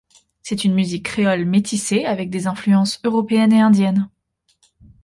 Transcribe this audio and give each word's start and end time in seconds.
C'est 0.41 0.63
une 0.63 0.73
musique 0.73 1.05
créole 1.05 1.45
métissée 1.45 2.05
avec 2.05 2.31
des 2.31 2.47
influences 2.47 2.99
européennes 3.05 3.53
et 3.53 3.61
indiennes. 3.61 4.09